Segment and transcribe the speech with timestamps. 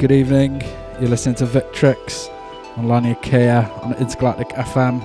[0.00, 0.62] Good evening.
[0.98, 2.30] You're listening to Victrix
[2.78, 4.98] on Lania Kia on Intergalactic FM,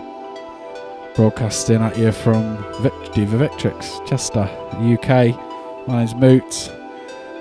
[1.17, 5.37] broadcasting at you from Vic- Deva Victrix, Chester, UK.
[5.85, 6.71] My name's Moot.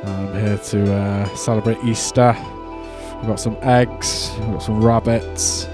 [0.02, 2.34] I'm here to uh, celebrate Easter.
[3.18, 5.68] We've got some eggs, we've got some rabbits,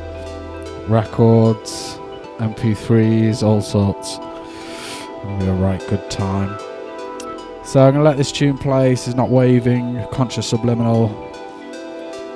[0.86, 1.94] records,
[2.40, 4.18] MP3s, all sorts.
[4.18, 6.58] It'll be a right good time.
[7.64, 8.90] So I'm gonna let this tune play.
[8.90, 11.29] This is not waving, conscious subliminal.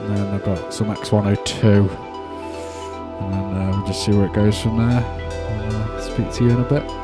[0.04, 1.88] And then I've got some X102.
[3.20, 5.03] And then uh, we'll just see where it goes from there.
[5.03, 7.03] And, uh, speak to you in a bit.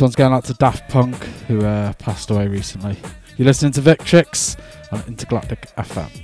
[0.00, 1.14] This one's going out to Daft Punk,
[1.46, 2.96] who uh, passed away recently.
[3.36, 4.58] You're listening to Victrix
[4.90, 6.19] on Intergalactic FM.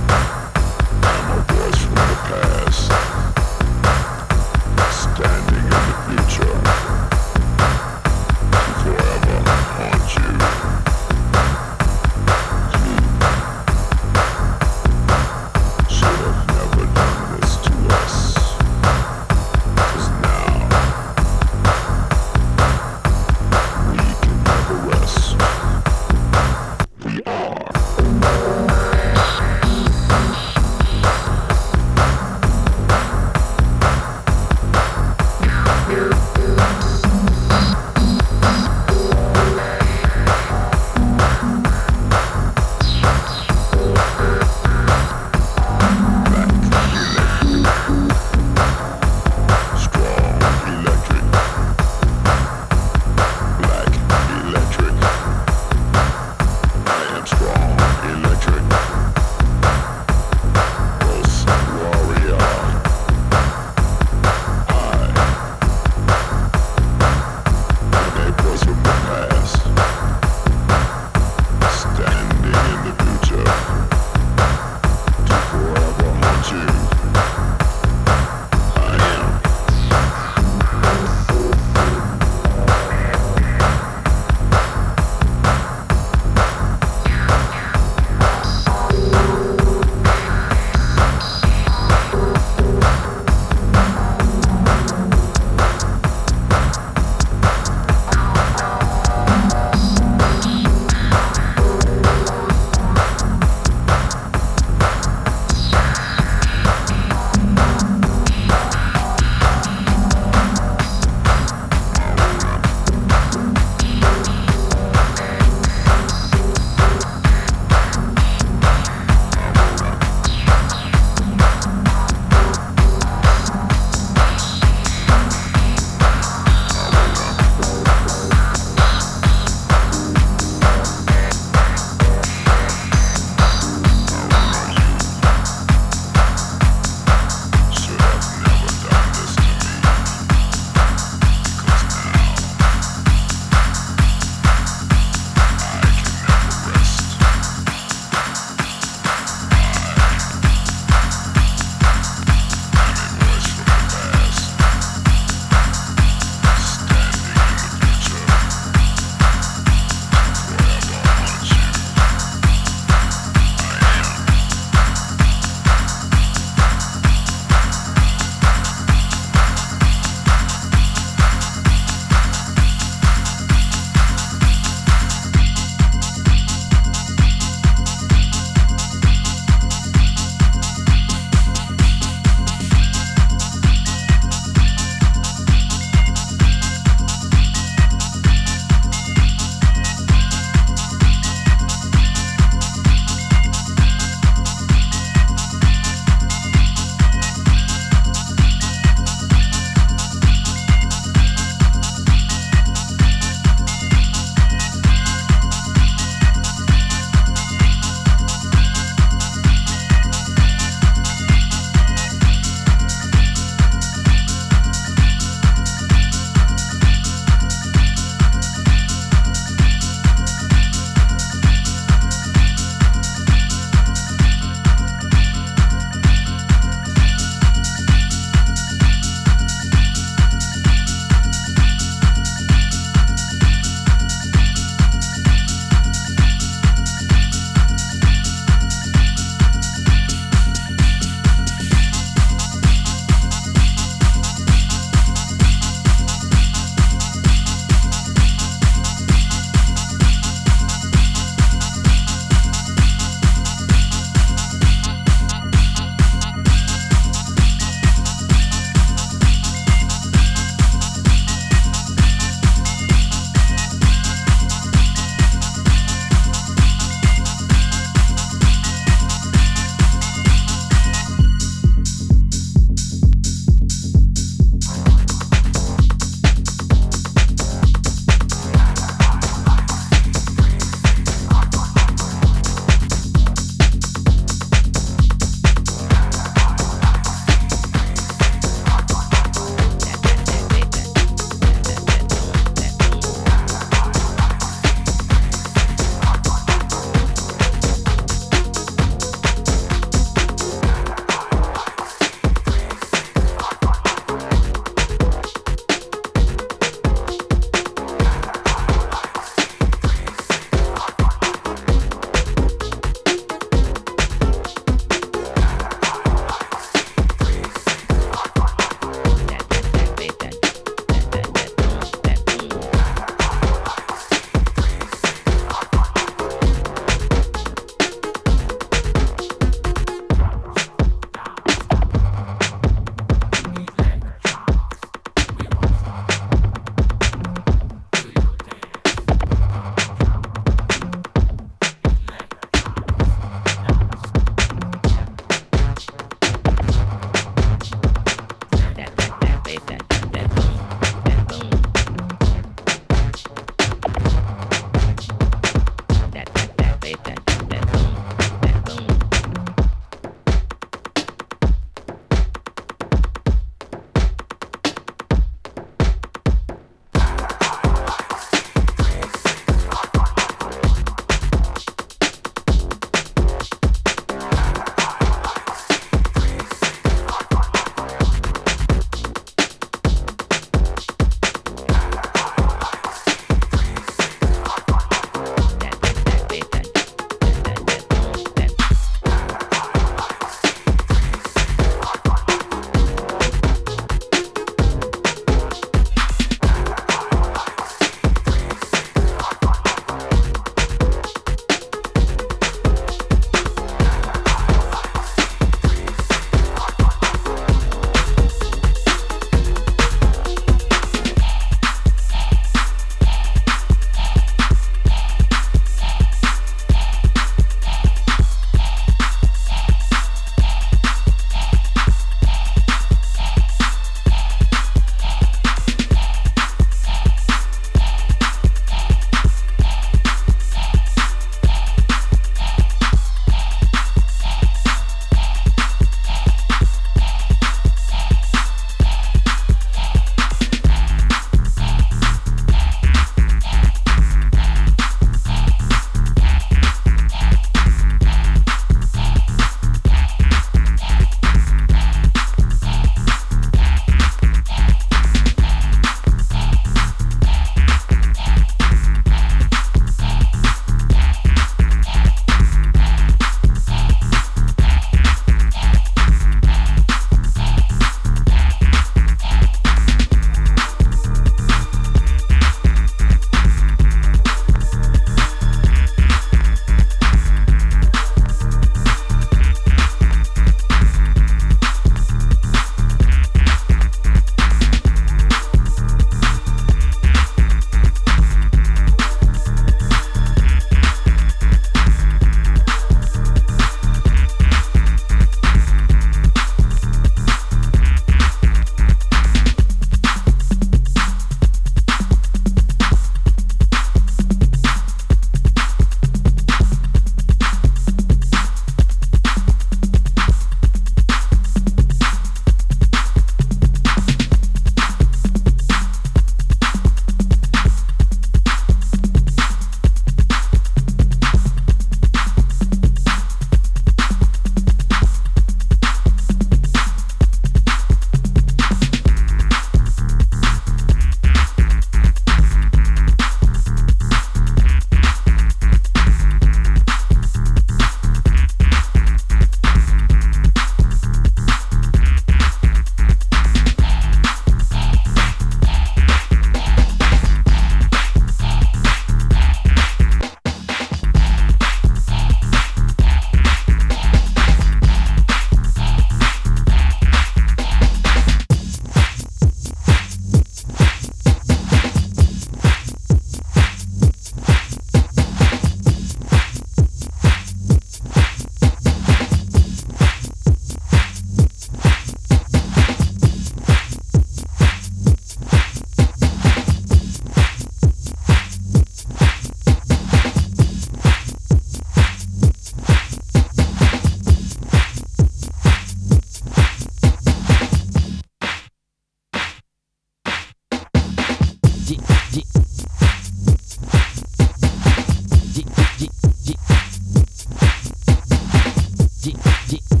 [599.23, 599.35] yeah,
[599.69, 600.00] yeah.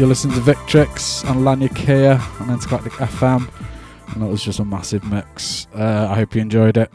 [0.00, 3.50] You're listening to Victrix on Laniakea on Intergalactic FM,
[4.14, 5.66] and that was just a massive mix.
[5.74, 6.90] Uh, I hope you enjoyed it.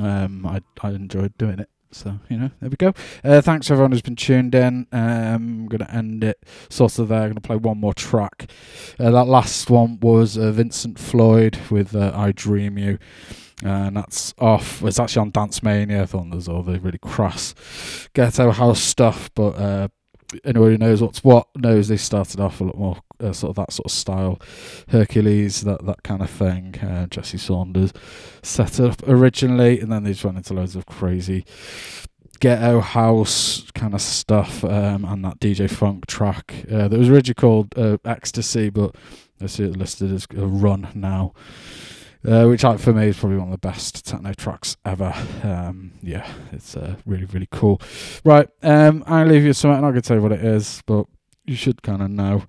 [0.00, 1.68] Um, I, I enjoyed doing it.
[1.90, 2.94] So, you know, there we go.
[3.24, 4.86] Uh, thanks everyone who's been tuned in.
[4.92, 7.22] Um, I'm going to end it sort of there.
[7.22, 8.48] I'm going to play one more track.
[9.00, 13.00] Uh, that last one was uh, Vincent Floyd with uh, I Dream You.
[13.64, 14.80] And that's off.
[14.84, 16.02] It's actually on Dance Mania.
[16.02, 17.52] I thought there's all the really crass
[18.12, 19.88] ghetto house stuff, but uh,
[20.44, 23.56] anyone who knows what's what knows they started off a lot more uh, sort of
[23.56, 24.40] that sort of style,
[24.88, 26.76] Hercules, that that kind of thing.
[26.80, 27.92] Uh, Jesse Saunders
[28.42, 31.44] set up originally, and then they just went into loads of crazy
[32.40, 37.34] ghetto house kind of stuff, um, and that DJ Funk track uh, that was originally
[37.34, 38.94] called uh, Ecstasy, but
[39.40, 41.32] I see it listed as a Run now.
[42.26, 45.12] Uh, which like, for me is probably one of the best techno tracks ever.
[45.42, 47.80] Um, yeah, it's uh, really really cool.
[48.24, 49.76] Right, um, I'll leave you something.
[49.76, 51.06] I'm not gonna tell you what it is, but
[51.44, 52.44] you should kind of know.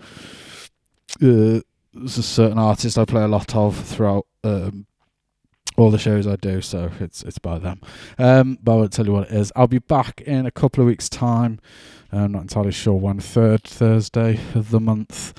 [1.21, 1.59] Uh,
[1.93, 4.85] there's a certain artist I play a lot of throughout um,
[5.77, 7.81] all the shows I do, so it's it's by them.
[8.17, 9.51] Um, but I won't tell you what it is.
[9.55, 11.59] I'll be back in a couple of weeks' time.
[12.11, 13.19] I'm not entirely sure when.
[13.19, 15.33] Third Thursday of the month.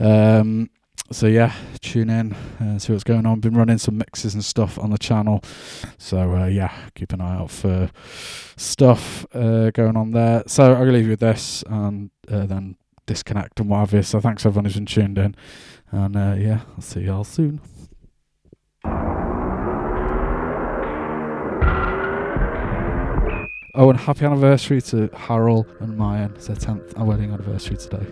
[0.00, 0.70] Um,
[1.10, 3.40] so yeah, tune in, uh, see what's going on.
[3.40, 5.42] Been running some mixes and stuff on the channel,
[5.98, 7.90] so uh, yeah, keep an eye out for
[8.56, 10.42] stuff uh, going on there.
[10.46, 12.76] So I'm gonna leave you with this, and uh, then
[13.06, 14.02] disconnect and what have you.
[14.02, 15.36] So thanks everyone who's been tuned in,
[15.90, 17.60] and uh, yeah, I'll see y'all soon.
[23.78, 26.32] Oh, and happy anniversary to Harold and Mayan.
[26.34, 28.06] It's their 10th wedding anniversary today.